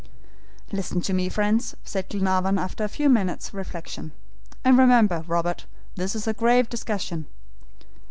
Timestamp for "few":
2.89-3.07